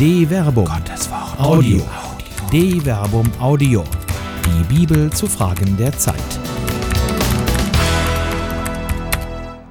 [0.00, 0.64] De Verbum.
[0.64, 1.38] Gottes Wort.
[1.38, 1.82] Audio.
[2.50, 3.84] De Verbum Audio.
[4.46, 6.16] Die Bibel zu Fragen der Zeit.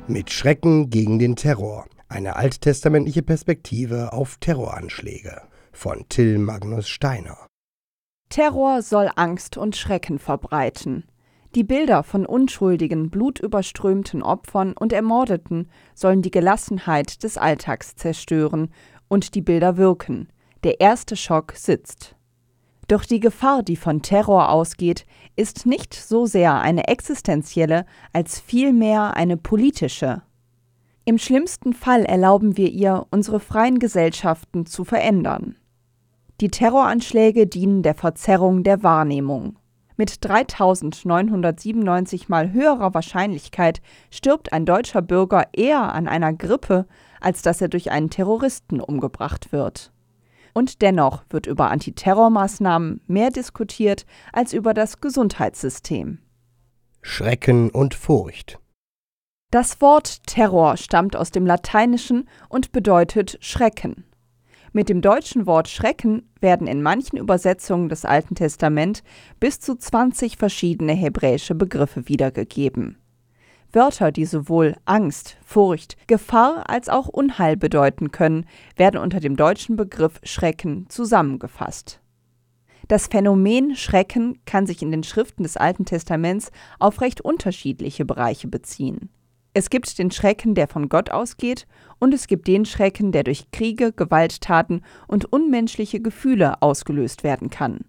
[0.05, 1.87] Mit Schrecken gegen den Terror.
[2.09, 5.41] Eine alttestamentliche Perspektive auf Terroranschläge.
[5.71, 7.47] Von Till Magnus Steiner.
[8.29, 11.05] Terror soll Angst und Schrecken verbreiten.
[11.55, 18.69] Die Bilder von unschuldigen, blutüberströmten Opfern und Ermordeten sollen die Gelassenheit des Alltags zerstören
[19.09, 20.29] und die Bilder wirken.
[20.63, 22.15] Der erste Schock sitzt.
[22.87, 25.05] Doch die Gefahr, die von Terror ausgeht,
[25.35, 30.23] ist nicht so sehr eine existenzielle als vielmehr eine politische.
[31.05, 35.55] Im schlimmsten Fall erlauben wir ihr, unsere freien Gesellschaften zu verändern.
[36.41, 39.57] Die Terroranschläge dienen der Verzerrung der Wahrnehmung.
[39.97, 46.85] Mit 3997 mal höherer Wahrscheinlichkeit stirbt ein deutscher Bürger eher an einer Grippe,
[47.21, 49.91] als dass er durch einen Terroristen umgebracht wird.
[50.53, 56.19] Und dennoch wird über Antiterrormaßnahmen mehr diskutiert als über das Gesundheitssystem.
[57.01, 58.59] Schrecken und Furcht.
[59.51, 64.05] Das Wort Terror stammt aus dem Lateinischen und bedeutet Schrecken.
[64.73, 69.03] Mit dem deutschen Wort Schrecken werden in manchen Übersetzungen des Alten Testament
[69.39, 72.97] bis zu 20 verschiedene hebräische Begriffe wiedergegeben.
[73.71, 78.45] Wörter, die sowohl Angst, Furcht, Gefahr als auch Unheil bedeuten können,
[78.75, 82.01] werden unter dem deutschen Begriff Schrecken zusammengefasst.
[82.87, 88.47] Das Phänomen Schrecken kann sich in den Schriften des Alten Testaments auf recht unterschiedliche Bereiche
[88.47, 89.09] beziehen.
[89.53, 91.67] Es gibt den Schrecken, der von Gott ausgeht,
[91.99, 97.85] und es gibt den Schrecken, der durch Kriege, Gewalttaten und unmenschliche Gefühle ausgelöst werden kann.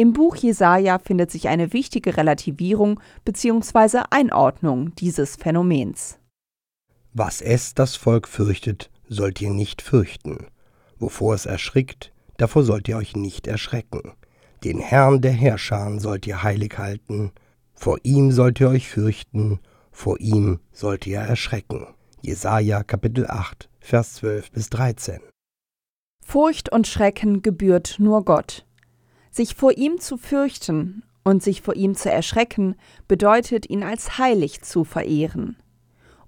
[0.00, 4.04] Im Buch Jesaja findet sich eine wichtige Relativierung bzw.
[4.08, 6.18] Einordnung dieses Phänomens.
[7.12, 10.46] Was es das Volk fürchtet, sollt ihr nicht fürchten.
[10.98, 14.14] Wovor es erschrickt, davor sollt ihr euch nicht erschrecken.
[14.64, 17.32] Den Herrn der Herrscher sollt ihr heilig halten.
[17.74, 19.60] Vor ihm sollt ihr euch fürchten
[19.92, 21.86] vor ihm sollt ihr erschrecken.
[22.22, 25.20] Jesaja Kapitel 8, Vers 12 bis 13.
[26.24, 28.64] Furcht und Schrecken gebührt nur Gott.
[29.30, 32.74] Sich vor ihm zu fürchten und sich vor ihm zu erschrecken,
[33.08, 35.56] bedeutet ihn als heilig zu verehren.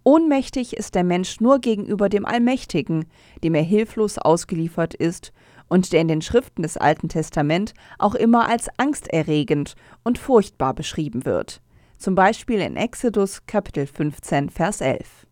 [0.05, 3.07] Ohnmächtig ist der Mensch nur gegenüber dem Allmächtigen,
[3.45, 5.33] dem er hilflos ausgeliefert ist
[5.69, 11.25] und der in den Schriften des Alten Testament auch immer als angsterregend und furchtbar beschrieben
[11.25, 11.63] wird
[12.03, 15.25] zum Beispiel in Exodus Kapitel 15, Vers 11.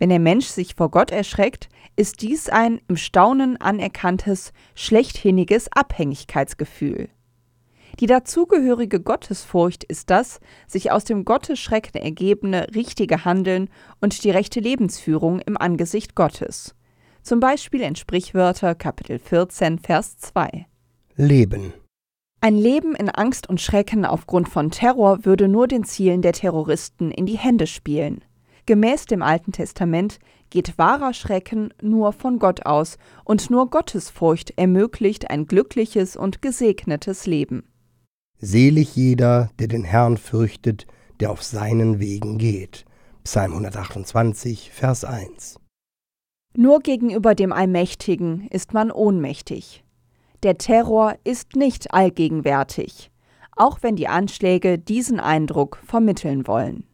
[0.00, 7.08] Wenn der Mensch sich vor Gott erschreckt, ist dies ein im Staunen anerkanntes, schlechthiniges Abhängigkeitsgefühl.
[8.00, 13.70] Die dazugehörige Gottesfurcht ist das sich aus dem Gottesschrecken ergebene richtige Handeln
[14.00, 16.74] und die rechte Lebensführung im Angesicht Gottes.
[17.22, 20.66] Zum Beispiel in Sprichwörter Kapitel 14, Vers 2.
[21.16, 21.72] Leben
[22.46, 27.10] ein Leben in Angst und Schrecken aufgrund von Terror würde nur den Zielen der Terroristen
[27.10, 28.22] in die Hände spielen.
[28.66, 30.20] Gemäß dem Alten Testament
[30.50, 37.26] geht wahrer Schrecken nur von Gott aus, und nur Gottesfurcht ermöglicht ein glückliches und gesegnetes
[37.26, 37.64] Leben.
[38.38, 40.86] Selig jeder, der den Herrn fürchtet,
[41.20, 42.84] der auf seinen Wegen geht.
[43.24, 45.58] Psalm 128, Vers 1.
[46.54, 49.84] Nur gegenüber dem Allmächtigen ist man ohnmächtig.
[50.42, 53.10] Der Terror ist nicht allgegenwärtig,
[53.56, 56.84] auch wenn die Anschläge diesen Eindruck vermitteln wollen.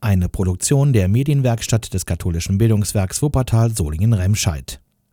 [0.00, 4.81] Eine Produktion der Medienwerkstatt des katholischen Bildungswerks Wuppertal Solingen-Remscheid.